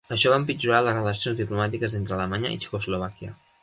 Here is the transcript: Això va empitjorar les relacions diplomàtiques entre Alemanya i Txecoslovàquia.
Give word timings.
Això 0.15 0.29
va 0.33 0.37
empitjorar 0.43 0.79
les 0.87 0.95
relacions 1.01 1.43
diplomàtiques 1.43 2.01
entre 2.01 2.19
Alemanya 2.19 2.57
i 2.59 2.63
Txecoslovàquia. 2.65 3.37